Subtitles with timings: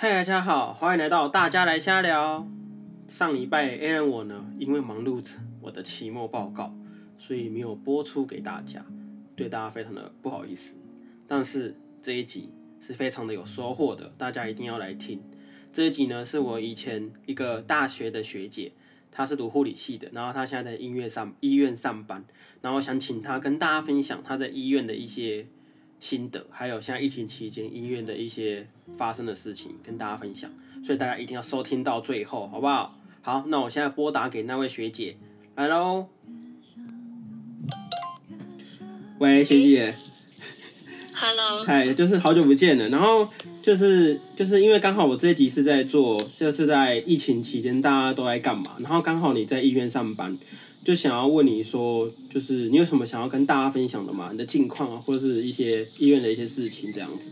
[0.00, 2.46] 嗨，大家好，欢迎来到大家来瞎聊。
[3.08, 6.72] 上礼拜 A 人我呢，因为忙碌着我的期末报告，
[7.18, 8.86] 所以没有播出给大家，
[9.34, 10.76] 对大家非常的不好意思。
[11.26, 12.48] 但是这一集
[12.80, 15.20] 是非常的有收获的，大家一定要来听。
[15.72, 18.70] 这一集呢，是我以前一个大学的学姐，
[19.10, 22.24] 她是读护理系的，然后她现在在医院上医院上班，
[22.62, 25.48] 然后想请她跟大家分享她在医院的一些
[26.00, 28.66] 心得，还有现在疫情期间医院的一些
[28.96, 30.50] 发生的事情跟大家分享，
[30.84, 32.96] 所以大家一定要收听到最后，好不好？
[33.22, 35.16] 好，那我现在拨打给那位学姐，
[35.56, 36.06] 来喽。
[39.18, 39.94] 喂，学姐
[41.12, 42.88] ，Hello，嗨，就是好久不见了。
[42.88, 43.28] 然后
[43.60, 48.76] 就是就是因为刚好我这一集是在做，就是在疫情期间大家都在干嘛？
[48.78, 50.38] 然后刚好你在医院上班，
[50.84, 54.30] 就想要问你说，就是你有什么想要跟大家分享的吗？
[54.32, 57.28] 你的近况啊，或者是一些医院的一些事情这样子。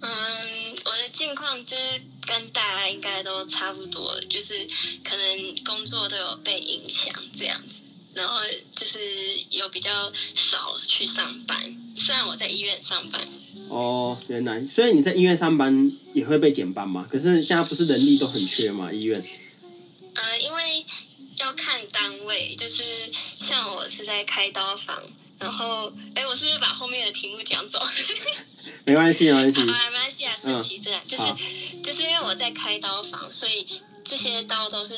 [0.00, 0.08] 嗯，
[0.84, 4.54] 我的近况就是跟大家应该都差不多，就是
[5.04, 7.82] 可能工作都有被影响这样子，
[8.14, 8.40] 然后
[8.74, 8.98] 就是
[9.50, 13.20] 有比较少去上班，虽然我在医院上班，
[13.68, 17.06] 哦，原来，所以你在医院上班也会被减班嘛？
[17.10, 18.92] 可是现在不是人力都很缺嘛？
[18.92, 19.22] 医院？
[21.96, 22.84] 单位，就是
[23.38, 25.02] 像我是在开刀房，
[25.38, 27.80] 然后哎，我是不是把后面的题目讲走？
[28.84, 29.60] 没关系，没关系。
[29.60, 31.00] 啊，没关系啊，顺其自然。
[31.08, 31.22] 就是
[31.82, 33.66] 就是因为我在开刀房，所以
[34.04, 34.94] 这些刀都是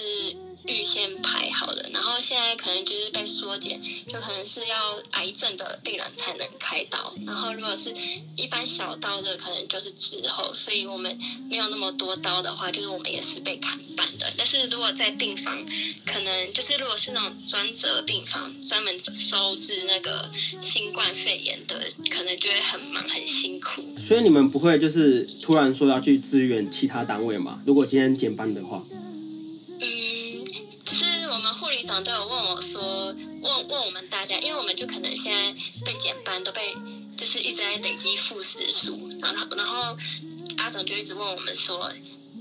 [0.67, 1.89] 预先排好的。
[1.93, 7.15] 然后现在可能就是被缩减，就可能是要癌症的病人才能开刀。
[7.27, 7.95] 然后如果是
[8.37, 10.53] 一般小刀的，可能就是之后。
[10.55, 14.27] 所以我们没有那么多刀的话，就是我们也是被砍半的。
[14.37, 15.57] 但是如果在病房，
[16.05, 23.83] 可能就是如果是那种专责病房，专门收治那个新冠肺炎的，可能就会很忙很辛苦。
[24.07, 27.61] 所以你们不会就是突然说要去支援其他单位吗？
[27.65, 28.83] 如果今天减班的话？
[31.99, 33.07] 长都有问我说，
[33.43, 35.53] 问问我们大家，因为我们就可能现在
[35.85, 36.61] 被减班，都被
[37.17, 39.97] 就是一直在累积负时数，然后然后
[40.59, 41.91] 阿总就一直问我们说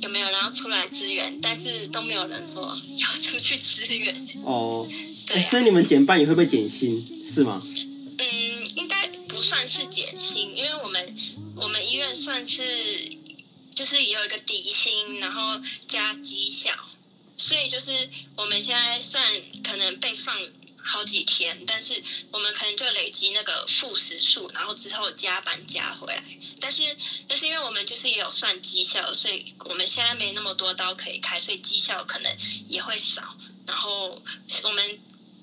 [0.02, 4.28] 有没有人要出来支援，但是都没有人说要出去支援。
[4.44, 4.88] 哦，
[5.26, 7.62] 对所以你们减班也会被减薪是吗？
[8.20, 8.26] 嗯，
[8.76, 11.18] 应该不算是减薪，因为我们
[11.56, 12.64] 我们医院算是
[13.74, 16.72] 就是也有一个底薪，然后加绩效，
[17.38, 19.24] 所以就是我们现在算
[19.64, 20.36] 可能被放
[20.84, 26.24] 好几天，但是我们可能就累积那个负时数，然后之后加班加回来。
[26.60, 26.84] 但是
[27.28, 32.38] 但是因为我们就是也有算绩效，所以我们现在没那么多刀可以开，所以绩效可能
[32.68, 33.38] 也会少。
[33.66, 34.22] 然后
[34.64, 35.00] 我们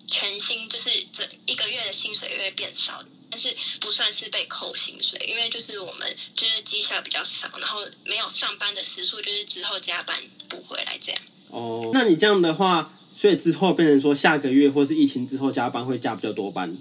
[0.09, 11.23] 全薪就是整一个月的薪水也会变少，但是不算是被扣薪水，因为就是我们就是绩效比较少，然后没有上班的时数，就是之后加班补回来这样。
[11.55, 16.77] 哦，那你这样的话，所以之后变成说下个月或是疫情之后加班会加比较多班。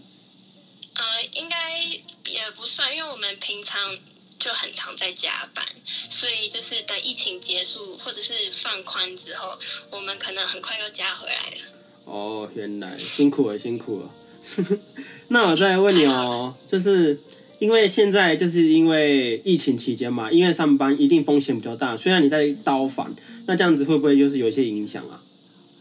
[0.95, 1.03] 呃，
[1.33, 3.95] 应该也不算，因为我们平常
[4.39, 5.63] 就很常在加班，
[6.09, 9.59] 所以就是等疫情结束或者是放宽之后，
[9.91, 11.57] 我们可能很快又加回来了。
[12.05, 14.09] 哦，原来辛苦了，辛苦了。
[15.29, 17.21] 那我再问你哦，就是
[17.59, 21.95] 因为现在就是因为疫情期间嘛，因为上班一定风险比较大。
[21.95, 25.21] 虽然你在刀房，那这样子会不会就是有一些影响啊？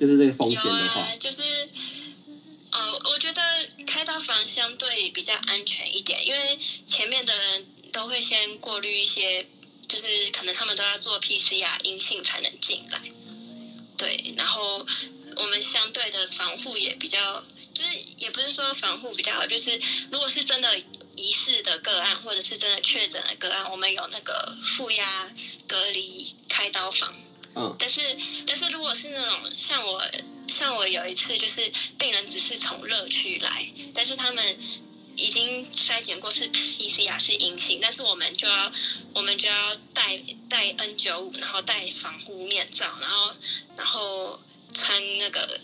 [0.00, 1.42] 就是这个风险的话啊，，就是
[2.72, 3.40] 呃，我觉得
[3.86, 9.46] 开刀房相对比较安全一点，因为前面的人都会先过滤一些，
[9.86, 13.00] 就是可能他们都要做 PCR 阴性才能进来，
[13.96, 14.84] 对，然后
[15.36, 19.80] 我们相对的防护也比较，就是也不是说防护比较好，就是
[20.10, 20.76] 如果是真的
[21.14, 25.32] 疑似的个案，或者是真的确诊的个案，我们有那个负压
[25.68, 27.14] 隔离开刀房。
[27.54, 28.00] 嗯，但是，
[28.46, 30.02] 但是如果是那种像我，
[30.48, 34.58] 像我有一次就是病人只是从热区来，但是他们
[35.16, 38.72] 已经筛检过是 PCR 是阴性，但是我们就要
[39.12, 40.18] 我们就要戴
[40.48, 43.34] 戴 N 九五然后戴防护面罩，然后
[43.76, 44.40] 然后
[44.72, 45.60] 穿那个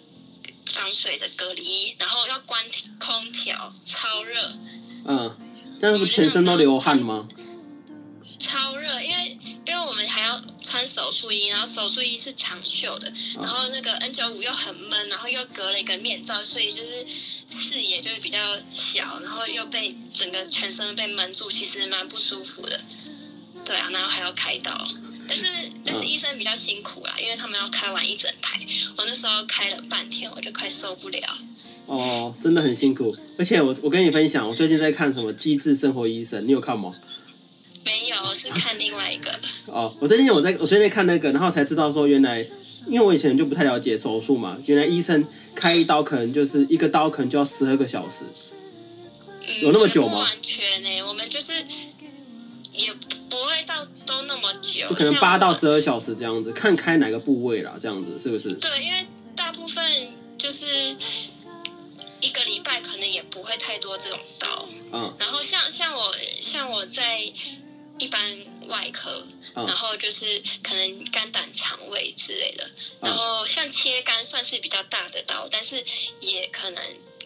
[0.67, 2.62] 防水的隔离衣，然后要关
[3.01, 4.53] 空调，超热，
[5.07, 7.27] 嗯，但是不全身都流汗吗？
[8.38, 17.06] 超热，因为因为我们还要穿手术衣，然后手术衣是长袖的，然后那个 N 九五又很闷，然后又隔了一个面罩，所以就是
[17.49, 18.38] 视野就会比较
[18.70, 22.81] 小，然后又被整个全身被闷住，其实蛮不舒服的。
[23.64, 24.88] 对啊，然后还要开刀，
[25.26, 25.44] 但是
[25.85, 28.58] 但是医生比较辛苦啦，因为他们要开完一整台，
[28.96, 31.38] 我那时候开了半天，我就快受不了。
[31.87, 33.17] 哦，真的很辛苦。
[33.38, 36.94] 而且我我跟你分享，我最近在看什么《机智生活医生》，你有看吗？
[38.50, 39.31] 看另外一个。
[39.67, 42.41] 哦，我最近我在我最近看那个，然后才知道说原来，
[42.87, 48.17] 因为我以前就不太了解手术嘛，原来医生开一刀可能就是一个刀可能就要十二个小时。
[48.23, 48.35] 嗯
[49.62, 51.53] 有那么久吗不完全呢、我们就是
[52.75, 52.93] 也
[53.31, 58.53] 不会到都那么久，就可能八到十二小时这样子，看开哪个部位啦，这样子是不是？
[58.56, 59.83] 对，因为大部分
[60.37, 60.67] 就是
[62.21, 64.69] 一个礼拜可能也不会太多这种刀。
[64.93, 67.23] 嗯然后像像我像我在
[67.99, 75.85] 一般外科，嗯然后就是可能肝胆肠胃之类的，然后像切肝算是比较大的刀，但是
[76.21, 76.83] 也可能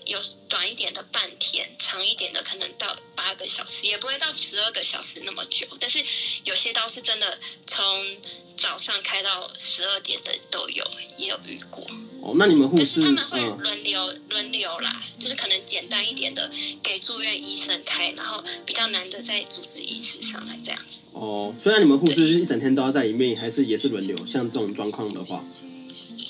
[0.06, 5.66] 有短一点的半天，长一点的可能到八个小时，也不会到十二个小时那么久。
[5.78, 6.04] 但是
[6.44, 8.20] 有些刀是真的从
[8.56, 11.86] 早上开到十二点的都有，也有遇过。
[12.22, 16.48] 哦，那你们护但士是他们会嗯轮流轮流啦，就是可能简单一点的
[16.80, 21.00] 给住院医生开，然后比较难的再主治医师上来这样子。
[21.12, 24.16] 哦，虽然你们护士是一整天都要在里面，还是也是轮流。
[24.24, 25.44] 像这种状况的话，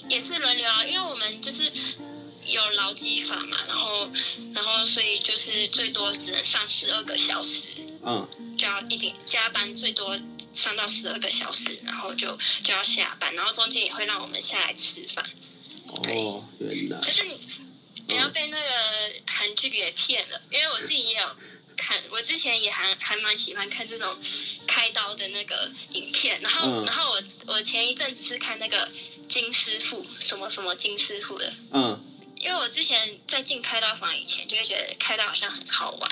[0.08, 1.70] 也是轮流啊，因为我们就是
[2.46, 4.10] 有劳基法嘛，然后
[4.54, 7.60] 然后所以就是最多只能上十二个小时，
[8.02, 10.18] 嗯，就要一点加班最多
[10.54, 12.34] 上到十二个小时，然后就
[12.64, 15.22] 就要下班，然后中间也会让我们下来吃饭。
[15.92, 17.00] 哦，原来。
[17.00, 17.40] 就是你
[18.06, 18.68] 不要被那个
[19.26, 21.26] 韩剧给骗了，因为我自己也有
[21.76, 24.16] 看，我之前也还还蛮喜欢看这种
[24.66, 26.84] 开刀的那个影片，然后、嗯。
[26.84, 28.88] 然后我我前一阵子是看那个
[29.28, 32.08] 金师傅什么什么金师傅的，嗯。
[32.36, 36.10] 因为我之前在进开刀房以前就会觉得开刀好像很好玩，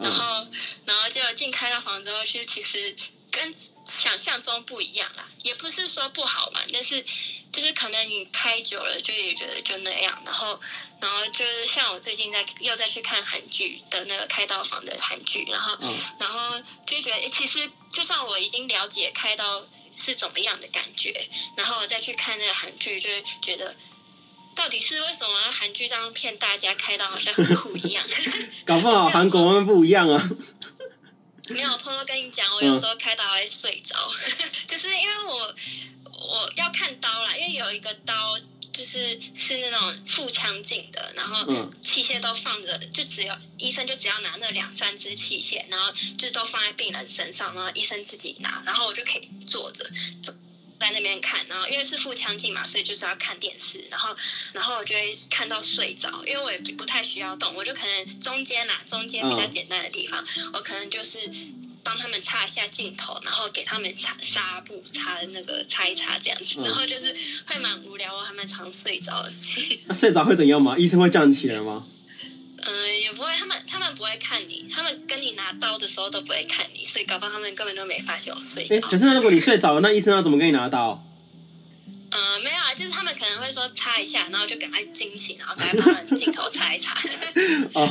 [0.00, 0.46] 然嗯后
[0.84, 2.96] 然后就进开刀房之后，其实其实
[3.30, 3.54] 跟
[3.84, 7.04] 想象中不一样啦，也不是说不好玩，但是
[7.52, 10.58] 就是可能你开久了就也觉得就那样，然后
[11.00, 19.64] 然后就是像我最近在又再去看韩剧的那个开刀房的韩剧，然后、嗯然后就觉得诶其实就算我已经了解开刀
[19.96, 23.74] 是怎么样的感觉，然后我再去看那个韩剧，就会觉得。
[24.54, 28.04] 到底是为什么韩剧这样骗大家开刀好像很酷一样？
[28.66, 30.30] 搞不好韩国他们不一样啊。
[31.50, 33.96] 没有偷偷跟你讲，我有时候开刀还会睡着，
[34.66, 35.54] 就是因为我
[36.28, 38.38] 我要看刀啦，因为有一个刀
[38.72, 41.70] 就是是那种腹腔镜的，然后嗯。
[41.82, 49.90] 器械都放着，就只有医生就只要拿那两三支器械，然后就都放在病人身上，然后医生自己拿，然后我就可以坐着
[50.78, 54.14] 在那边看，然后因为是腹腔镜嘛，所以就是要看电视，然后
[54.52, 59.50] 然后我就会看到睡着，因为我也不太需要动，我就可能中间啦，中间比较嗯。
[59.50, 61.18] 简单的地方，我可能就是
[61.88, 69.32] 帮他们擦一下镜头，然后给他们擦纱布擦那个擦一擦这样子，嗯 然后就是会蛮无聊，我还蛮常睡着的。
[69.88, 70.76] 那睡着会怎样吗？
[70.76, 71.86] 医生会叫你起来吗？
[72.60, 78.86] 嗯，也不会，他们他们不会看你，他们跟你拿刀的时候都不会看你，所以搞不好他们根本都没发现我睡哎、着。
[78.88, 81.02] 可是那如果你睡着了，那医生要怎么给你拿刀？
[82.10, 86.94] 嗯，没有啊，就是他们可能会说擦一下，然后就赶快惊醒，然后赶快把镜头擦一擦。
[87.74, 87.86] 哦，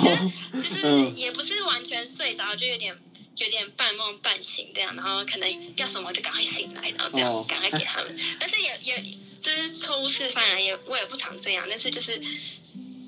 [0.53, 2.95] 就是嗯也不是完全睡着，就有点
[3.37, 8.19] 有点半梦半醒这样，然后可能要什么就赶快醒来，然后这哦样赶快给他们。
[8.39, 9.03] 但是也也
[9.41, 12.19] 这是错误示范啊，也我也不常这样，但是就是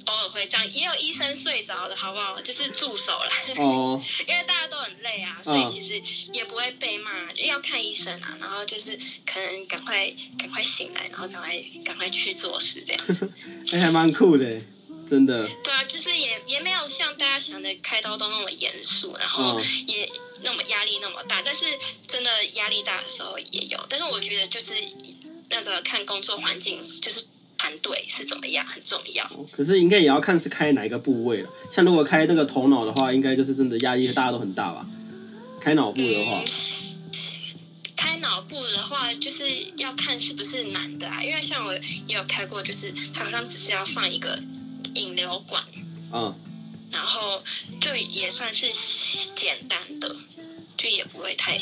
[0.05, 2.39] 偶尔会这样，也有医生睡着的好不好？
[2.41, 3.29] 就是助手啦。
[3.57, 8.37] 哦， 因为大家都很累啊，所以其实也不会被骂，要看医生啊。
[8.39, 13.29] 然后就是可能赶快赶快醒来，然后赶快赶快去做事这样子。
[13.73, 14.61] 哎、还蛮酷的，
[15.09, 15.47] 真的。
[15.63, 20.09] 对啊，就是也也没有像大家想的开刀都那么严肃，然后嗯也
[20.43, 21.41] 那么压力那么大。
[21.43, 21.65] 但是
[22.07, 24.73] 真的压力大的时候也有，但是我觉得就是
[25.49, 27.25] 那个看工作环境，就是
[27.57, 29.29] 团队是怎么样很重要。
[29.51, 31.49] 可是应该也要看是开哪一个部位了。
[31.71, 34.85] 像如果开那个头脑的话，应该就是真的压力大家都很大吧？
[35.61, 36.45] 开脑部的话嗯，，
[37.97, 39.43] 开脑部的话，就是
[39.75, 41.73] 要看是不是男的啊，因为像我
[42.07, 44.39] 也有开过，就是他好像只是要放一个
[44.95, 45.63] 引流管，
[46.13, 46.35] 嗯，
[46.91, 47.43] 然后
[47.79, 48.67] 就也算是
[49.35, 50.15] 简单的，
[50.77, 51.57] 就也不会太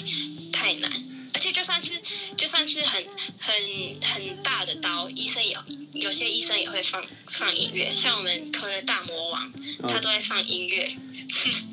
[0.51, 0.91] 太难。
[1.33, 1.91] 而且就算是
[2.35, 3.03] 就算是很
[3.37, 3.53] 很
[4.01, 5.55] 很大的刀，医生也
[5.93, 9.51] 有些医生也会放放音乐，像我们科的大魔王，
[9.87, 10.95] 他都会放音乐。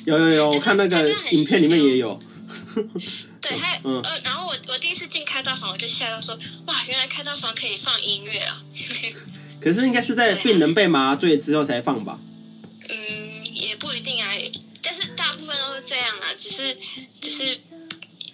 [0.04, 2.20] 有有有， 我看那个影片里面也有。
[3.40, 8.62] 对，他嗯呃，然后我我第一次进开刀房，我就吓到说，哇，原来开刀房可以放音乐啊！
[9.64, 12.18] 可是应该是在病人被麻醉之后才放吧？
[12.88, 12.94] 嗯，
[13.54, 14.30] 也不一定啊，
[14.82, 16.76] 但是大部分都是这样啊，只是
[17.20, 17.58] 只是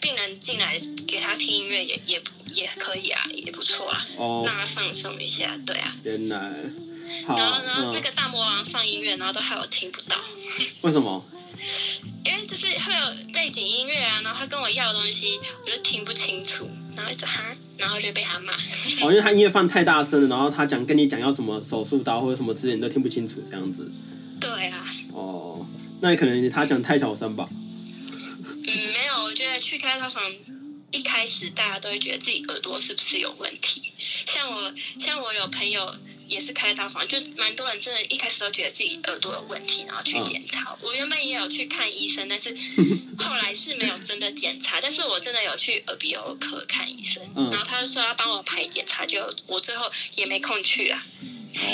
[0.01, 2.21] 病人进来给他听音乐也也
[2.53, 5.97] 也可以啊，也不错啊，哦让他放松一下，对啊。
[6.03, 6.37] 原来，
[7.27, 10.17] 好，然后然后那嗯，个大魔王放音乐，然后都害我听不到，
[10.83, 11.25] 为什么？
[12.25, 17.43] 因为就是会有背景音乐啊，然后他跟我要东西，我就听不清楚，然后一直哈，
[17.79, 18.53] 然后就被他骂。
[18.53, 23.91] 哦，因为他音乐放太大声了，然后他讲跟你讲要什么手术刀或者什么之类，你都听不清楚这样子。
[24.39, 25.67] 对啊，哦，
[26.00, 27.49] 那可能他讲太小声吧。
[27.50, 30.23] 嗯，没有，我觉得去开刀房
[30.91, 33.93] 一开始大家都会觉得自己耳朵是不是有问题。
[33.99, 35.95] 像我，像我有朋友
[36.31, 40.75] 也是开刀房，就蛮多人真的一开始都觉得自己耳朵有问题，然后去检查。
[40.81, 42.57] 我原本也有去看医生，但是
[43.19, 44.81] 后来是没有真的检查。
[44.81, 47.21] 但是我真的有去耳鼻喉科看医生，
[47.51, 51.05] 然后他就说要帮我排检查，就我最后也没空去啊。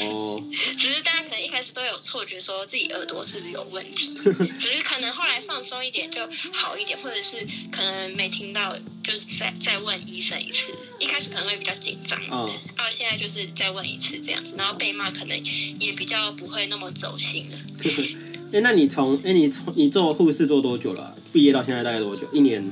[0.09, 0.43] 哦，
[0.79, 4.19] 只是大家可能一开始都有错觉，说自己耳朵是不是有问题，
[4.59, 8.75] 只是可能后来放松一点就好一点，或者是可能没听到，
[9.07, 10.75] 就是再再问医生一次。
[10.99, 15.41] 一开始可能会比较紧张，嗯，然后现在就是再问一次这样子，然后被骂可能
[15.79, 17.59] 也比较不会那么走心了。
[18.53, 21.17] 哎，那你从哎你从你做护士做多久了？
[21.33, 22.27] 毕业到现在大概多久？
[22.33, 22.65] 一年？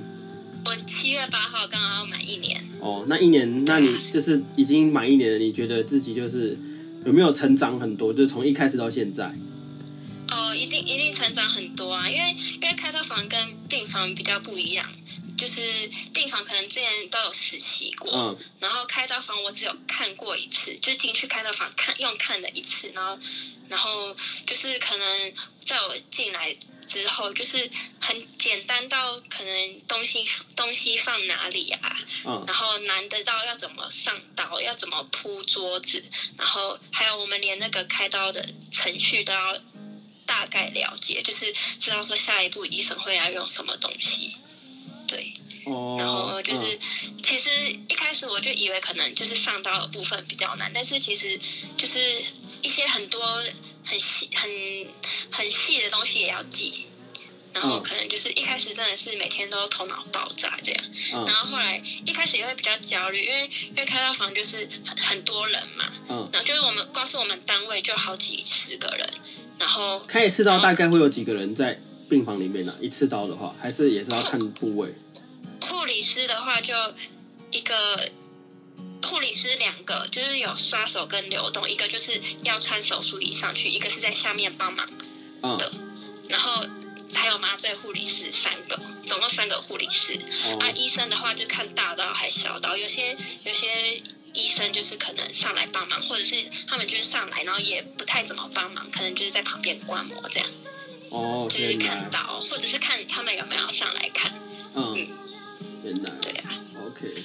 [0.64, 2.60] 我七月八号刚好要满一年。
[2.80, 6.58] 哦，那一年，那你就是已经满一年了，你觉得自己就是？
[7.04, 8.14] 有没有成长很多？
[8.14, 9.30] 就是从一开始到现在。
[10.30, 12.08] 哦，一定一定成长很多啊！
[12.08, 13.38] 因为因为开刀房跟
[13.68, 14.86] 病房比较不一样，
[15.44, 23.18] 就是病房可能之前都有实习过，嗯，然后开刀房我只有看过一次，就进去开刀房看用看了一次，然后
[23.68, 26.56] 然后就是可能在我进来。
[26.86, 30.22] 之后就是很简单到可能东西
[30.54, 31.96] 东西放哪里啊，
[32.46, 36.04] 然后难得到要怎么上刀，要怎么铺桌子，
[36.36, 39.58] 然后还有我们连那个开刀的程序都要
[40.26, 44.36] 大概了解，就是知道说下一步医生会要用什么东西，
[45.14, 45.32] 对，
[45.98, 46.78] 然后就是
[47.22, 47.50] 其实
[47.88, 51.38] 一开始我就以为可能就是上刀的部分比较难，但是其实
[51.76, 52.22] 就是
[52.62, 53.42] 一些很多。
[53.86, 54.50] 很细、很
[55.30, 56.86] 很细的东西也要记，
[57.52, 60.84] 然后可能就是一开始真的是每天都头脑爆炸这样，
[61.26, 69.06] 然后后来一开始也会比较焦虑，因为因为开刀房就是很很多人嘛，嗯，然后就是我们光是我们单位就好几十个人，
[69.58, 72.74] 然后开一次刀大概会有几个人在病房里面呢？
[72.80, 74.94] 一次刀的话，还是也是要看部位。
[75.60, 76.74] 护理师的话就
[77.50, 78.10] 一个。
[79.06, 84.88] 护理师两个就是有刷手跟流动，一个就是要穿手术衣上去，一个是在下面帮忙
[85.58, 85.70] 的，
[86.26, 86.64] 然后
[87.12, 90.18] 还有麻醉护理师三个，总共三个护理师。
[90.58, 100.48] 啊，医生的话就看大刀还小刀，有些有些医生就是可能上来帮忙，或者是他们就是上来然后也不太怎么帮忙，可能就是在旁边观摩这样。
[101.14, 104.32] 哦，就是看到，或者是看他们有没有上来看。
[104.74, 104.96] 嗯，
[105.84, 106.10] 原来。
[106.20, 106.50] 对啊。
[106.86, 107.22] OK。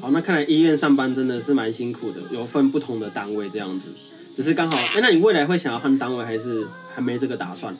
[0.00, 3.88] 好，那看来医院上班真的是蛮辛苦的，有分不同的单位这样子。
[4.36, 7.74] 只是刚好，哎，那你未来会想要换单位，还是还没这个打算？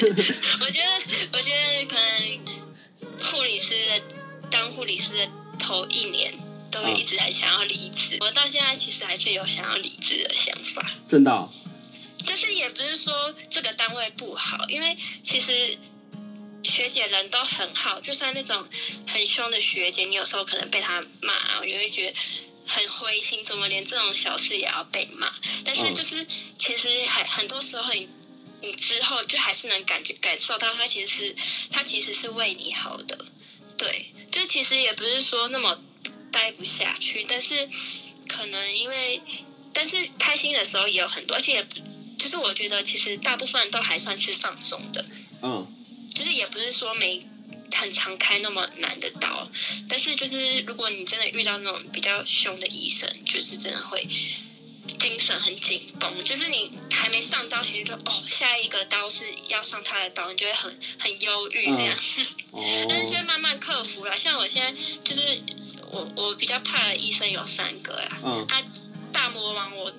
[0.00, 0.90] 觉得，
[1.32, 3.74] 我觉得可能护理师
[4.50, 6.32] 当护理师的头一年，
[6.70, 8.16] 都一直很想要离职。
[8.20, 10.90] 我到现在其实还是有想要离职的想法。
[11.06, 11.48] 真的？
[12.60, 15.78] 也不是说这个单位不好，因为其实。
[16.62, 18.62] 学姐人都很好，就算那种
[19.06, 22.18] 很凶的学姐，你有时候可能被她骂，你会觉得
[22.66, 25.32] 很灰心，怎么连这种小事也要被骂？
[25.64, 26.24] 但是就是
[26.58, 28.06] 其实很很多时候，你
[28.60, 31.36] 你之后就还是能感觉感受到，他其实是
[31.70, 33.18] 他其实是为你好的，
[33.78, 35.80] 对，就其实也不是说那么
[36.30, 37.66] 待不下去，但是
[38.28, 39.18] 可能因为，
[39.72, 41.66] 但是开心的时候也有很多，而且
[42.20, 45.04] 就是我觉得其实大部分都还算是放松的，
[45.42, 45.66] 嗯。
[46.12, 47.24] 就是也不是说没
[47.72, 49.48] 很常开那么难的刀，
[49.88, 54.06] 但是就是如果你真的遇到那种比较凶的医生，就是真的会
[54.98, 56.22] 精神很紧绷。
[56.22, 61.96] 就是你还没上刀前就哦，下一个刀是要上他的刀，你就会很很忧郁这样。
[62.88, 64.14] 但是就慢慢克服了。
[64.14, 65.40] 像我现在就是
[65.90, 68.18] 我我比较怕的医生有三个啦。
[68.22, 68.44] 嗯。
[68.46, 68.62] 啊，
[69.12, 69.90] 大魔王我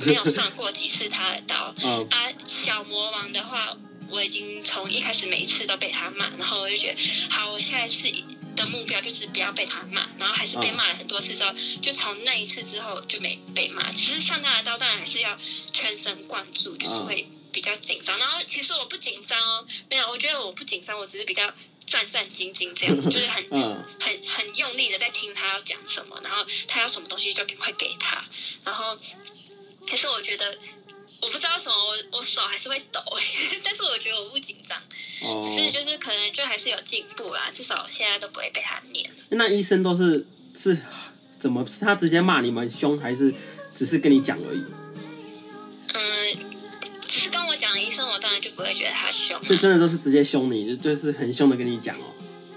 [0.00, 1.74] 没有上过几次他的刀。
[1.82, 2.06] 嗯。
[2.10, 2.28] 啊，
[2.64, 3.76] 小魔王的话。
[4.10, 8.10] 我已经从一开始每一次都被他骂，然后我就觉得，好，我下一次
[8.56, 11.52] 的目标就是不要被他骂，然后还是被骂了很多次之后，
[11.82, 13.92] 就从那一次之后就没被骂。
[13.92, 15.38] 其实上他的刀，当然还是要
[15.74, 18.18] 全神贯注，就是会比较紧张。
[18.18, 21.46] 然后其实我不紧张哦，没有，我觉得我不紧张，我只是比较
[21.84, 28.24] 战战兢兢这样子， 就是很很很用力的在听他要讲什么，然后他要什么东西就赶快给他。
[28.64, 28.98] 然后，
[29.90, 30.56] 可是我觉得。
[31.20, 33.00] 我不知道什么，我我手还是会抖，
[33.64, 34.80] 但是我觉得我不紧张，
[35.42, 39.10] 只是就是可能就还是有进步啦，至少现在都不会被他念。
[39.30, 40.24] 那医生都是
[40.56, 40.78] 是
[41.40, 41.66] 怎么？
[41.66, 43.34] 是他直接骂你们凶，还是
[43.74, 44.64] 只是跟你讲而已？
[45.94, 46.38] 嗯，
[47.04, 49.42] 只是跟我讲医生，我当然就不会觉得他凶、啊。
[49.44, 52.14] 所以真的都是直接凶你，就就是很凶的跟你讲哦。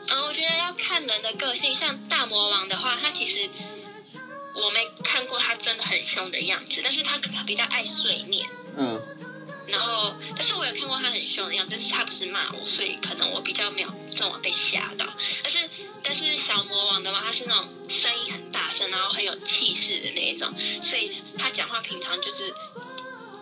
[0.10, 3.50] 嗯，我觉得要看人的个性，像大魔王的话，他其实
[4.54, 8.50] 我没看过他真的很凶的样子，但是他比较爱碎念。
[8.78, 9.02] 嗯，
[9.68, 15.06] 然后，但是我有看过他很凶的样子，但是他不是骂我，所以可能我比较没有这么被吓到。
[15.44, 15.60] 但是，
[16.04, 22.54] 但是小魔王的话，他是那种声音很大声，然后很有气势的那一种，所以他讲话平常就是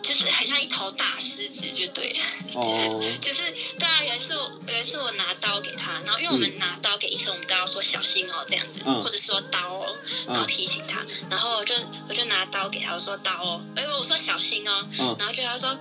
[0.02, 2.10] 就是很像一头大狮子，就对。
[2.12, 2.18] 了。
[2.54, 3.42] 哦， 就是
[3.78, 9.02] 对啊，有一次我有一次我拿刀给他，然后因为我们拿刀给医生，我们都要说小心哦这样子，嗯。
[9.02, 11.74] 或者说刀哦，然后提醒他，然后我就
[12.08, 15.16] 我就拿刀给他，我说刀哦，哎我说小心哦，嗯。
[15.18, 15.76] 然后就他说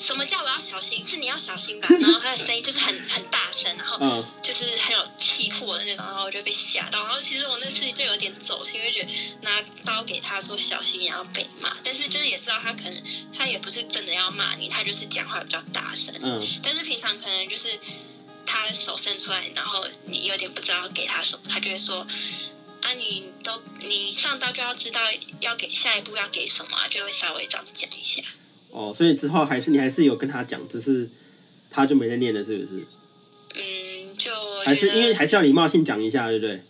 [0.00, 1.04] 什么叫我要小心？
[1.04, 1.88] 是你要小心吧？
[2.00, 7.00] 然后他的声音就是很很大声，然后嗯就是很有气魄的那种，然后我就被吓到。
[7.00, 9.10] 然后其实我那次就有点走心，因为觉得
[9.42, 13.02] 拿刀给他说小心然后被骂，但是就是也知道他可能
[13.36, 16.14] 他也不是真的要骂你，他就是讲话比较大声。
[16.22, 17.78] 嗯，但是平常可能就是
[18.46, 22.06] 他手伸出来，然后你有点不知道给他什么，他就会说。
[22.80, 25.02] 啊，你都你上刀就要知道
[25.40, 28.22] 要给下一步要给什么、啊，就会稍微这样讲一下。
[28.70, 31.08] 哦，所以之后还是你还是有跟他讲，只是
[31.70, 32.86] 他就没在念了，是不是？
[33.54, 34.32] 嗯，就
[34.64, 36.62] 还是因为还是要礼貌性讲一下，对不对？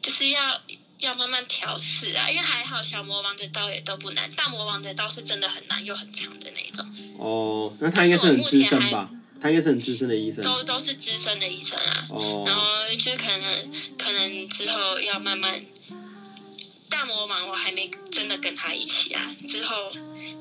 [0.00, 0.60] 就是要
[0.98, 6.86] 要慢慢调试啊，因为还好小魔王的刀也都不难，大魔王的刀是真的很难又很长的那种，
[7.18, 9.10] 哦，那他应该是很资深吧？
[9.40, 10.42] 他应该是很资深的医生。
[10.42, 12.06] 都都是资深的医生啊。
[12.10, 15.60] 哦然哦，后就可能可能之后要慢慢，
[16.88, 19.90] 大魔王我还没真的跟他一起啊，之后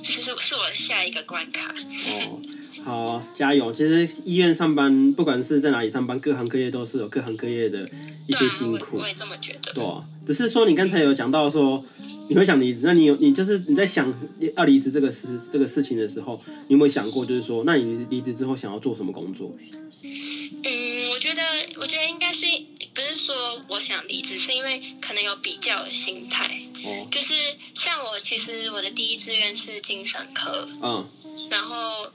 [0.04, 1.72] 这是是我下一个关卡。
[1.74, 2.42] 哦，
[2.84, 3.72] 好，加油！
[3.72, 7.88] 其实医院上班，不管是在哪里上班，各行各业都是有各行各业的
[8.26, 9.08] 一些辛苦我我。
[9.08, 9.74] 也这么觉得。
[9.74, 11.84] 对啊，只是说你刚才有讲到说
[12.30, 14.12] 你会想离职，那你有你就是你在想
[14.56, 19.56] 要离职这个事这个事情的时候，你有没有想过，就是说，那你离职之后想要做什么工作？
[20.04, 21.42] 嗯，我觉得，
[21.80, 22.46] 我觉得应该是
[22.94, 26.62] 不是说我想离职，是因为可能有比较的心态。
[26.84, 27.34] 哦，就是
[27.76, 31.10] 像我，其实我的第一志愿是精神科，嗯，
[31.50, 32.12] 然后，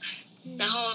[0.57, 0.93] 然后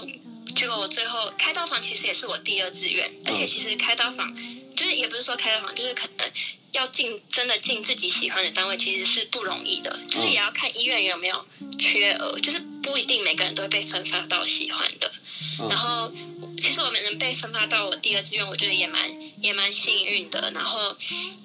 [0.55, 4.35] 结果我最后开刀房其实也是我第二志愿，而且其实开刀房
[4.75, 6.31] 就是也不是说开刀房，就是可能
[6.73, 11.47] 要进真的进自己喜欢的单位，其实是不容易的，就是也要看医院有没有
[11.79, 15.11] 缺额，就是不一定每个人都会被分发到喜欢的。
[15.59, 16.11] 嗯然后，
[16.59, 19.07] 其实我们能被分发到我第二志愿，我觉得也蛮
[19.39, 20.51] 也蛮幸运的。
[20.55, 20.97] 然后，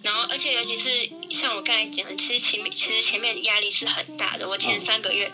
[0.03, 4.49] 然后，而且尤其是像我刚才讲的，其实前面其实前面压力是很大的。
[4.49, 5.31] 我前三个月，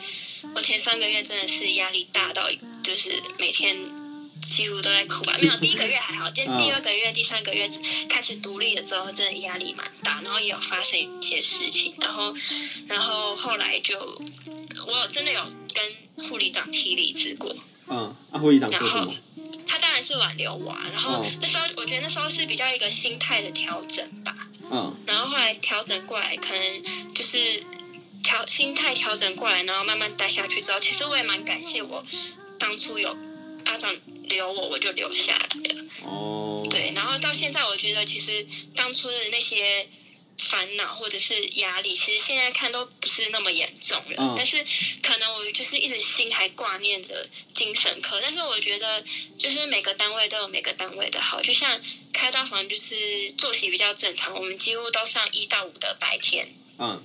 [0.56, 2.50] 我前三个月真的是压力大到，
[2.82, 3.76] 就是每天
[4.42, 5.36] 几乎都在哭吧。
[5.40, 7.68] 没有，第一个月还好，但嗯第二个月、第三个月
[8.08, 12.34] 开始独立了之后，真的压力蛮大，然后也有发生一些事情，然后，
[12.86, 13.98] 然后后来就，
[14.86, 15.42] 我有真的有
[15.72, 17.54] 跟护理长提离职过。
[17.86, 19.12] 嗯，啊，护理长然后？
[19.66, 24.34] 他当然是挽留我、啊，然后哦那时候我觉得那时候是比较一个心态的调整吧，
[24.70, 27.62] 嗯，然后后来调整过来，可能就是
[28.22, 32.04] 调心态调整过来，然后慢慢待下去之后，其实我也蛮感谢我
[32.58, 33.16] 当初有
[33.64, 33.92] 阿长
[34.34, 35.84] 留我，我就留下来了。
[36.02, 39.88] 哦，对，然后到现在，我觉得其实当初的那些
[40.36, 44.16] 烦恼或者是压力，其实现在看都不是那么严重了。
[44.18, 44.62] 嗯但是
[45.02, 49.02] 可能我就是一直心还挂念着精神科，但是我觉得
[49.38, 51.80] 就是每个单位都有每个单位的好，就像
[52.12, 56.48] 开刀房就是作息比较正常，我们几乎都上一到五的白天。
[56.78, 57.00] 嗯，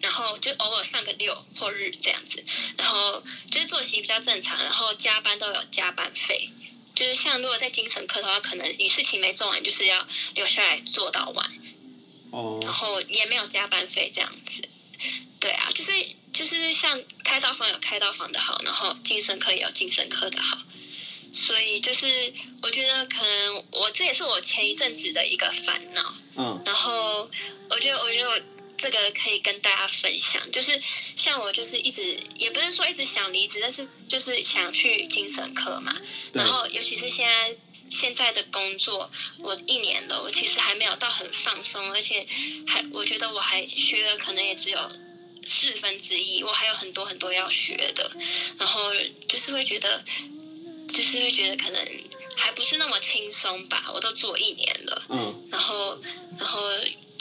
[0.00, 2.44] 然后就偶尔上个六或日这样子，
[2.76, 6.48] 然后就是作息比较正常，然后加班都有加班费。
[6.94, 11.52] 就是像如果在精神科的话，可能你事情没做完，就是要留下来做到晚，
[12.30, 14.68] 哦然哦，后也没有加班费这样子。
[15.40, 15.90] 对啊，就是
[16.32, 20.58] 就是像开刀房有开刀房的好，然后精神科也有精神科的好，
[21.32, 26.14] 所以就是我觉得可能我这也是我前一阵子的一个烦恼。
[26.36, 27.28] 嗯，然后
[27.68, 28.40] 我觉得，我觉得我
[28.82, 30.82] 这个可以跟大家分享，就是
[31.16, 35.96] 像我就是一直也不是说一直想离职，但是就是想去精神科嘛。
[36.32, 37.56] 然后尤其是现在
[37.88, 42.26] 现在的工作，我一年了，我其实还没有到很放松，而且
[42.66, 44.90] 还我觉得我还学了可能也只有
[45.46, 48.10] 四分之一，我还有很多很多要学的。
[48.58, 48.92] 然后
[49.28, 50.04] 就是会觉得，
[50.88, 51.86] 就是会觉得可能
[52.36, 55.04] 还不是那么轻松吧，我都做一年了。
[55.08, 56.00] 嗯，然后，
[56.38, 56.60] 然后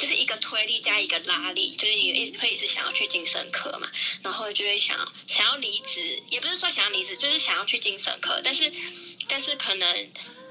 [0.02, 3.88] 就是一个推力加一个拉力，就是你一直会一直想要去精神科嘛，
[4.24, 8.72] 然后就会想想要离职，也不是说想要离职，就是想要去精神科，但是
[9.28, 9.88] 但是可能，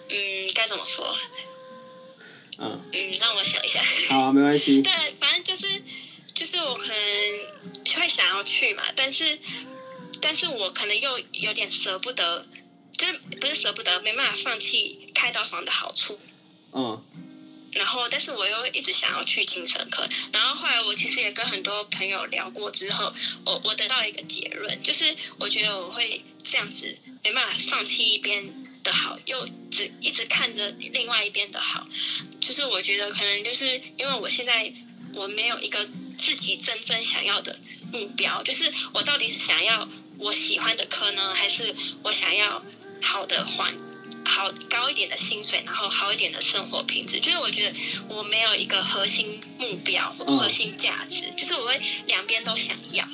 [0.08, 1.18] 嗯，该怎么说？
[2.58, 3.84] 嗯，嗯，让我想一下。
[4.08, 4.80] 好啊，没关系。
[4.86, 5.82] 对，反正就是
[6.32, 6.96] 就是我可能
[7.96, 9.36] 会想要去嘛，但是
[10.20, 12.46] 但是我可能又有点舍不得，
[12.96, 16.16] 就是不是舍不得，没办法放弃开刀房的好处。
[16.72, 17.02] 嗯
[17.72, 20.08] 然后，但是我又一直想要去精神科。
[20.32, 23.12] 然后后来我其实也跟很多朋友聊过之后，
[23.44, 28.44] 我我得到一个结论，就是我觉得我会这样子没办法放弃一边
[28.82, 31.86] 的好，又只一直看着另外一边的好。
[32.40, 34.72] 就是我觉得可能就是因为我现在
[35.14, 37.58] 我没有一个自己真正想要的
[37.92, 42.62] 目标，就是我到底是想要我喜欢的科呢，还是我想要
[43.00, 43.72] 好的环
[44.30, 47.18] 好高一点的薪水，然后好一点的生活品质。
[47.18, 47.76] 就是我觉得
[48.08, 53.06] 我没有一个核心目标核心价值，就是我会两边都想要。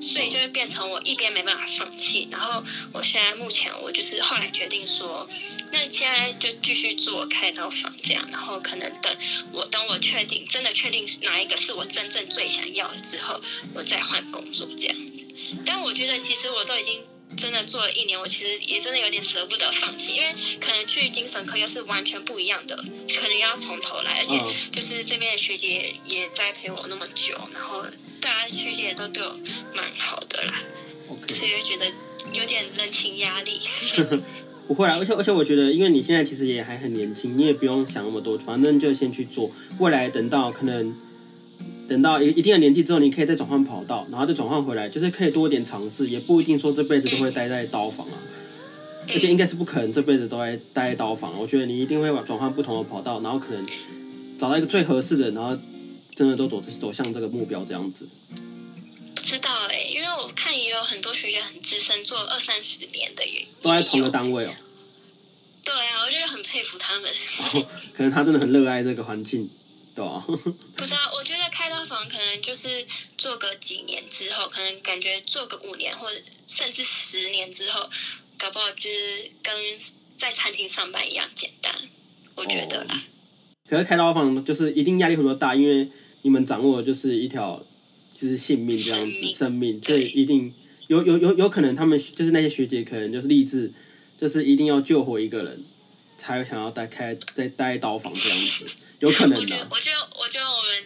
[0.00, 5.28] 所以就会变成我一边没办法放弃，然后我现在目前我就是后来决定说，
[5.72, 9.12] 那现在就继续做开刀房这样，然后可能等
[9.52, 13.40] 我等我确定真的确定哪一个是我真正最想要的之后，
[13.74, 15.26] 我再换工作这样子。
[15.66, 17.02] 但我觉得其实我都已经
[17.38, 27.84] 真的做了一年，我其实也真的有点舍不得放弃，因为可能去精神科又是完全不一样的，可能要从头来，而且嗯就是这边的学姐也在陪我那么久，然后
[28.20, 29.38] 大家学姐也都对我
[29.74, 30.62] 蛮好的啦。
[31.32, 31.86] 所以就觉得
[32.34, 33.60] 有点人情压力。
[34.68, 39.50] 不会啦，而且而且我觉得，因为你现在其实也还很年轻，你也不用想那么多，反正就先去做。
[39.78, 40.94] 未来等到可能
[41.88, 48.18] 等到一一定的年纪之后，你可以再转换跑道，然后再转换回来，就是可以多一点尝试，也不一定说这辈子都会待在刀房啊。
[49.10, 53.66] 而且应该是不可能这辈子都在待在刀房，我觉得你一定会转换不同的跑道，然后可能
[54.38, 55.58] 找到一个最合适的，然后
[56.14, 58.06] 真的都走走向这个目标这样子。
[59.14, 64.52] 不知道哎、因为我看也有很多学姐很资深，做二三十年的也都在同也有个单位哦、
[65.64, 67.10] 对啊，我觉得很佩服他们。
[67.94, 69.48] 可能他真的很热爱这个环境，
[70.06, 77.88] 不知道，我觉得开刀房可能就是做个几年之后，可能感觉做个五年或者甚至十年之后，
[78.38, 79.52] 搞不好就是跟
[80.16, 81.74] 在餐厅上班一样简单。
[82.34, 83.02] 我觉得啦，
[83.68, 85.88] 可是开刀房就是一定压力很多大，因为
[86.22, 87.64] 你们掌握的就是一条
[88.14, 90.04] 就是性命这样子，生命所对。
[90.04, 90.54] 以一定
[90.86, 93.72] 有有有有可能他们就是那些学姐可能就是立志，
[94.20, 95.64] 就是一定要救活一个人，
[96.18, 98.66] 才想要待开再待刀房这样子，
[98.98, 100.84] 有可能我觉得的，，我觉得，我觉得我们，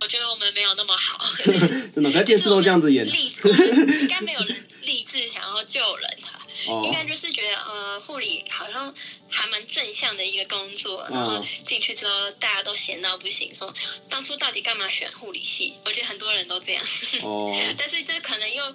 [0.00, 1.18] 我觉得我们没有那么好。
[1.94, 3.04] 真的，可是电视都这样子演。
[3.04, 3.48] 励志，
[4.00, 6.40] 应该没有人励志想要救人啊。
[6.68, 6.82] 哦。
[6.84, 8.94] 应，该就是觉得呃，护理好像
[9.28, 13.72] 还蛮正向的一个工作，然后嗯进去之后大家都闲到不行，说
[14.08, 15.74] 当初到底干嘛选护理系？
[15.84, 16.84] 我觉得很多人都这样，
[17.22, 18.74] 哦，但是这可能又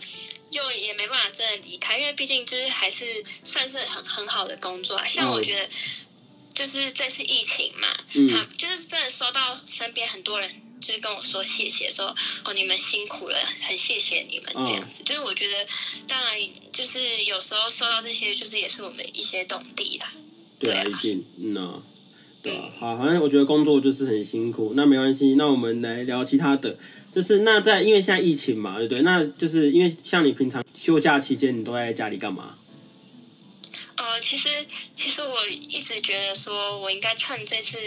[0.52, 3.06] 又也没办法真的离开，因为毕竟就是还是
[3.44, 5.06] 算是很很好的工作啊。
[5.06, 5.70] 像嗯我觉得。
[6.52, 15.02] 就是这次疫情嘛，嗯很就是真的收到身边很多人就是跟我说谢谢，说哦你们辛苦了，很谢谢你们这样嗯子。
[15.06, 15.66] 就是我觉得，
[16.06, 16.38] 当然
[16.74, 20.12] 就是有时候收到这些，就是也是我们一些动力啦。
[20.60, 21.82] 对啊，对啊一定，嗯啊，
[22.44, 26.78] 对啊，好，反正我觉得工作就是很辛苦，那没关系，那我们来聊其他的，
[27.14, 29.02] 就是那在因为现在疫情嘛，对不对？
[29.02, 32.56] 那就是因为像你平常休假期间，你都在家里干嘛？
[33.96, 34.50] 呃，其实
[34.96, 37.78] 其实我一直觉得说，我应该趁这次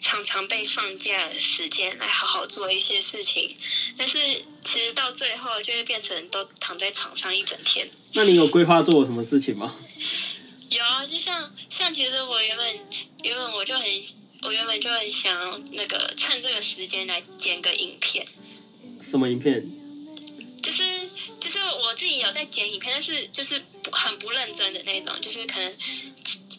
[0.00, 3.56] 常常被放假的时间来好好做一些事情，
[3.96, 4.18] 但是
[4.62, 7.90] 其实到最后就会变成都躺在床上一整天。
[8.12, 9.74] 那你有规划做什么事情吗？
[10.70, 12.66] 有啊，就像像其实我原本
[13.24, 13.84] 原本我就很
[14.42, 18.26] 我原本就很想那个趁这个时间来剪个影片，
[19.02, 19.66] 什么影片？
[20.62, 20.82] 就是
[21.40, 25.72] 就是我自己有在剪影片，但是就是很不认真的那种，就是可能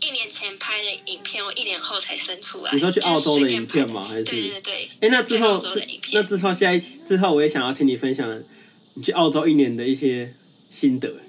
[0.02, 2.72] 一年前拍的影片，我一年后才生出来。
[2.74, 4.08] 你说去澳洲的影片吗？
[4.08, 4.24] 还是？
[4.24, 5.62] 对对对，哎、那之后
[6.12, 8.44] 那之后下一之后，我也想要请你分享
[8.96, 10.34] 你去澳洲一年的一些
[10.72, 11.22] 心得，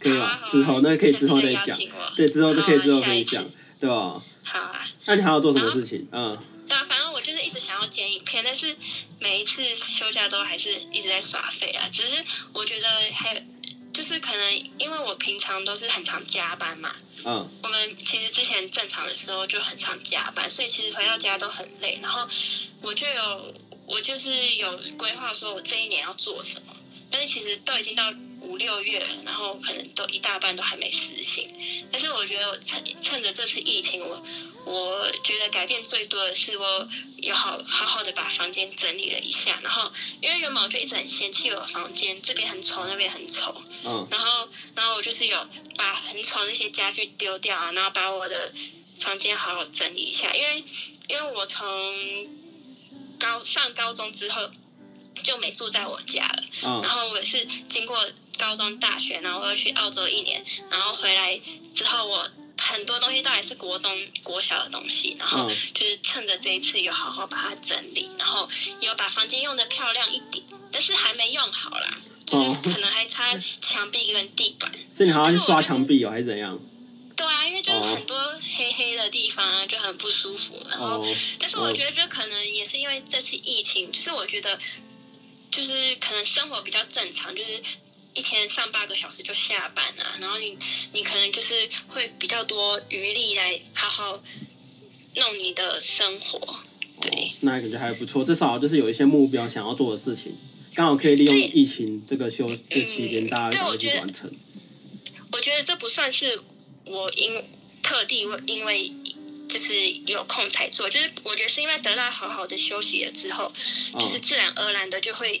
[0.00, 0.26] 可以吗？
[0.26, 1.78] 好啊好啊之后那可以之后再讲
[2.16, 4.22] 对，之后就可以之后分享次，对吧？
[4.42, 4.87] 好啊。
[5.08, 6.06] 那你还要做什么事情？
[6.12, 8.76] 嗯，对啊，反正我就是一直想要剪影片，但是
[9.18, 11.88] 每一次休假都还是一直在耍废啊。
[11.90, 13.40] 只是我觉得还有，
[13.90, 16.94] 就是可能因为我平常都是很常加班嘛，
[17.24, 21.98] 嗯，我们其实之前正常的时候就很常加班，所以其实回到家都很累。
[22.02, 22.28] 然后
[22.82, 23.54] 我就有，
[23.86, 26.74] 我就是有规划说我这一年要做什么，
[27.10, 31.48] 但是其实都已经到五六月了，然后可能都一大半都还没实行。
[31.90, 34.24] 但是我觉得我趁趁着这次疫情，我
[34.64, 39.90] 我觉得改变最多的是我有好好好的把房间整理了一下，然后
[40.20, 48.52] 因为原本我就一直很嫌弃我的房间，这边很丑，那边很丑，嗯，然后，然后我就是有把很丑那些家具丢掉啊，然后把我的
[49.00, 50.64] 房间好好整理一下，因为
[51.08, 51.66] 因为我从
[53.18, 54.48] 高上高中之后
[55.22, 58.04] 就没住在我家了，嗯然后我也是经过
[58.38, 61.38] 高中、大学，然后我又去澳洲一年，然后回来
[61.74, 68.48] 之后，我很多东西都还是国中、国小的东西，然后嗯就是趁着这一次有好好把它整理，然后
[68.80, 74.70] 有把房间用的漂亮一点，但是还没用好啦，就是哦可能还差墙壁跟地板。
[74.96, 76.58] 所以你还要去刷墙壁哦，还是怎样？
[77.16, 78.16] 对啊，因为就是哦很多
[78.56, 80.54] 黑黑的地方啊，就很不舒服。
[80.70, 84.56] 然后，哦，但是我觉得，就可能也是因为这次疫情，就是我觉得，
[85.58, 87.60] 就是可能生活比较正常，就是
[88.14, 90.56] 一天上八个小时就下班啊，然后你
[90.92, 94.22] 你可能就是会比较多余力来好好
[95.16, 96.38] 弄你的生活。
[97.00, 100.32] 对哦，那感觉还不错，至少就是有一些目标想要做的事情，
[100.74, 104.32] 刚好可以利用疫情这个休这期间，嗯大家赶快对我觉得去完成。
[105.32, 106.40] 我觉得这不算是
[106.84, 107.44] 我因
[107.82, 108.92] 特地为因为
[109.48, 109.74] 就是
[110.06, 113.50] 有空才做，就是我觉得是因为得到好好的休息了之后，
[113.94, 115.40] 就是哦，自然而然的就会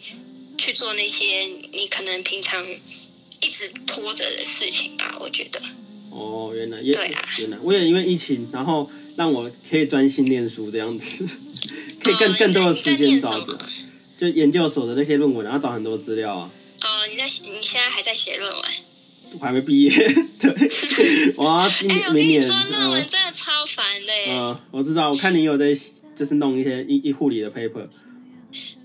[0.56, 1.42] 去做那些
[1.72, 2.66] 你可能平常
[3.40, 5.16] 一直拖着的事情吧。
[5.20, 5.60] 我觉得，
[6.10, 11.28] 哦，原来也对啊原来我也因为疫情，然后让我可以专心念书这样子，
[12.02, 13.58] 可以更哦更多的时间找着，
[14.18, 16.50] 就研究所的那些论文，然后找很多资料啊。
[16.80, 18.62] 哦，你在你现在还在写论文？
[19.34, 19.90] 我还没毕业，
[20.40, 20.50] 对，
[21.36, 24.26] 我要今哎、我跟明年，你说，论文嗯真的超烦的耶。
[24.30, 25.66] 嗯，我知道，我看你有在
[26.16, 27.88] 就是弄一些一一护理的 paper，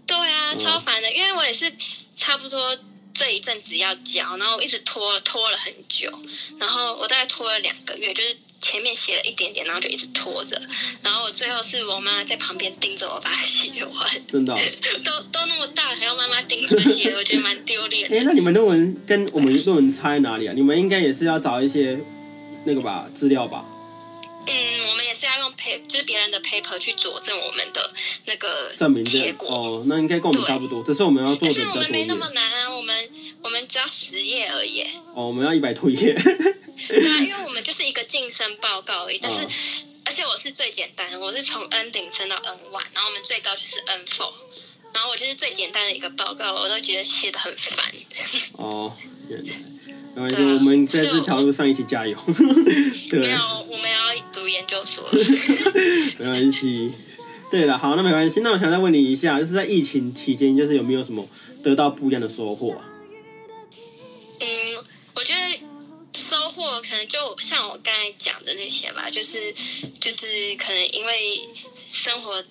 [0.05, 0.59] 对啊，嗯。
[0.59, 1.71] 超烦的，因为我也是
[2.15, 2.77] 差不多
[3.13, 6.11] 这一阵子要交，然后我一直拖拖了很久，
[6.59, 10.59] 然后我大概拖了两个月，就是前面写了一点点，然后就一直拖着，
[11.03, 14.57] 然后我最后是我妈在旁边盯着我把它写完，真的哦、
[15.03, 18.23] 都都那么大了还要妈妈盯着写，我觉得蛮丢脸哎、的。
[18.23, 20.53] 那你们论文跟我们论文差在哪里啊？
[20.55, 21.99] 你们应该也是要找一些
[22.63, 23.65] 那个吧资料吧？
[24.45, 27.93] 嗯，我们也是要用 paper，就是别人的 paper 去佐证我们的
[28.25, 29.49] 那个证明这结果。
[29.49, 33.09] 哦，那应该跟我们差不多，只是我们要做但的比较多页是我们没那么难啊，我们
[33.41, 34.83] 我们只要十页而已。
[35.13, 36.13] 哦，我们要一百多页。
[36.87, 39.49] 对啊，因为我们就是一个晋升报告而已，但是、嗯
[40.05, 44.33] 而且我是最简单，我是从 N 零升到 N one，然后我们最高就是 N four，
[44.93, 47.85] 然后我就是最简单的一个报告，我都觉得写的很烦。
[48.57, 48.93] 哦，
[49.29, 49.53] 原来，
[50.13, 52.17] 没关系，对啊我们在这条路上一起加油。
[53.09, 53.37] 对没，有，
[53.69, 53.89] 我们
[54.53, 55.09] 研究所。
[56.19, 56.91] 没关系。
[57.51, 58.39] 对了，好，那没关系。
[58.39, 61.27] 那我想再问你一下，就是在疫情期间，就是有没有什么
[61.61, 62.89] 得到不一样的收获啊？
[64.39, 64.47] 嗯，
[65.13, 65.59] 我觉得
[66.15, 69.53] 收获可能就像我刚才讲的那些吧，就是
[69.99, 71.41] 就是可能因为
[71.75, 72.43] 生活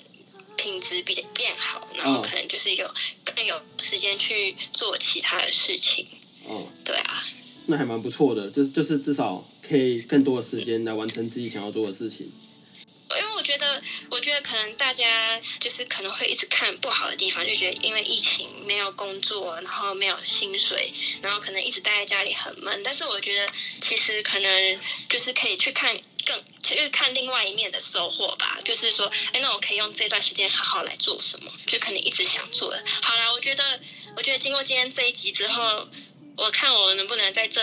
[0.56, 2.88] 品质比较变好，然后哦可能就是有
[3.24, 6.06] 更有时间去做其他的事情。
[6.46, 7.24] 哦，对啊，
[7.66, 12.30] 那还蛮不错的，就是就是至少可以更多的时间来完成自己想要做的事情。
[13.14, 22.80] 因为我觉得，我觉得可能大家就是可能会一直看不好的地方，就觉得因为疫情没有工作，然后没有薪水，然后可能一直待在家里很闷。
[22.82, 25.94] 但是我觉得，其实可能就是可以去看
[26.24, 28.58] 更，就是看另外一面的收获吧。
[28.64, 32.82] 就是说，哎，那我可以用这段时间好好来做什么，就可能一直想做的。
[33.02, 33.78] 好啦，我觉得，
[34.16, 35.86] 我觉得经过今天这一集之后，
[36.34, 37.60] 我看我能不能在这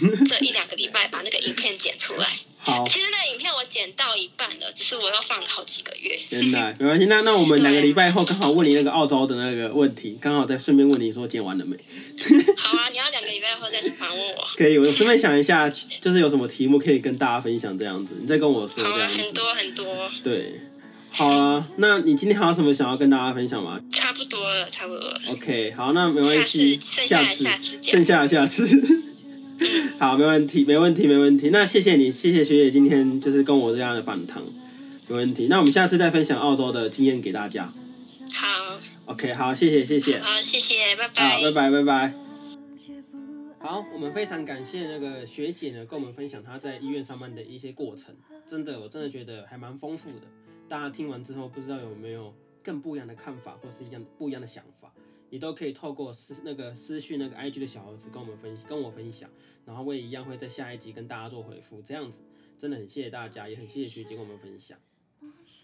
[0.28, 2.26] 这一两个礼拜把那个影片剪出来。
[2.64, 6.16] 好，其实那个影片我剪到一半了，只是我又放了好几个月。
[6.30, 7.06] 原来没关系。
[7.06, 11.76] 那那我们 两个礼拜后刚好问你那个澳洲的那个问题，刚好再顺便问你说剪完了没？
[12.56, 14.46] 好啊，你要两个礼拜后再访问我。
[14.56, 15.68] 可以，我顺便想一下，
[16.00, 19.18] 就是有什么题目可以跟大家分享这样子，你再跟我说好啊，这样子。
[19.18, 20.60] 很多很多，对，
[21.10, 21.66] 好啊。
[21.78, 25.20] 那你今天还有什么想要跟大家分享吗差不多了，差不多了。
[25.30, 29.11] ？OK，好，那没关系，下次下次剩下的下次。
[29.98, 31.50] 好，没问题，没问题，没问题。
[31.50, 34.42] 那谢谢你，谢谢学姐今天就是跟我这样的访谈，
[35.08, 35.46] 没问题。
[35.48, 37.72] 那我们下次再分享澳洲的经验给大家。
[38.34, 40.20] 好，OK，好，谢谢，谢谢。
[40.20, 41.50] 好，谢谢，拜拜好，拜。
[41.50, 42.14] 拜拜，拜拜。
[43.60, 48.14] 好，我们非常感谢那个学姐呢，跟我们分享她在医院上班的一些过程。
[48.44, 50.26] 真的，我真的觉得还蛮丰富的。
[50.68, 54.90] 大家听完之后，不知道有没有更不一样的看法，或是一样不一样的想法，
[55.32, 59.30] 你都可以透过私那个私讯那个 IG 的小盒子跟我们分跟我分享，
[59.64, 61.80] 然后我也一样会在下一集跟大家做回复。
[61.80, 62.20] 这样子，
[62.58, 64.78] 真的很谢谢大家，也很谢谢学姐跟我们分享。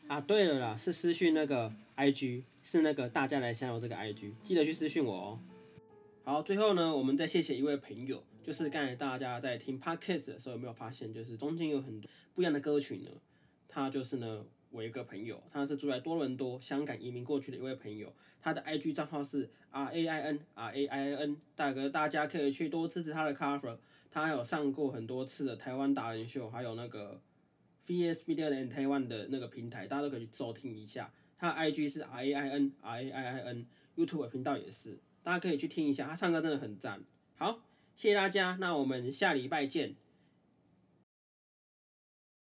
[0.07, 5.39] 啊，对了啦，是私讯那个 IG，是那个大家来相聊这个 IG，记得去私讯我哦。
[6.25, 13.11] 好，最后呢，我们再谢谢一位朋友，就是刚才大家在听 podcast 的时候有没有发现，就是中间有很多不一样的歌曲呢？
[13.69, 23.79] 他就是呢，我一个朋友，他是住在多伦多，香港移民过去的一位朋友，他的 IG 账号是 R A I N R A I N，大哥大家可以去多支持他的 cover，
[24.11, 27.21] 他还有上过很多次的台湾达人秀，还有那个
[27.87, 31.11] VS Media and 台湾的那个平台，大家都可以去收听一下。
[31.39, 37.03] 他 IG 是 R A I N R A I I N，YouTube 频道也是，大家可以去听一下，他唱歌真的很赞，
[37.37, 37.63] 好，
[37.97, 39.95] 谢谢大家，那我们下礼拜见。